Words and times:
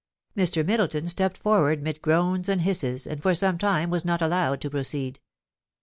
Mr. 0.35 0.65
Middleton 0.65 1.05
stepped 1.07 1.37
forward 1.37 1.83
mid 1.83 2.01
groans 2.01 2.49
and 2.49 2.61
hisses, 2.61 3.05
and 3.05 3.21
for 3.21 3.35
some 3.35 3.59
time 3.59 3.91
was 3.91 4.03
not 4.03 4.19
allowed 4.19 4.59
to 4.61 4.67
proceed. 4.71 5.19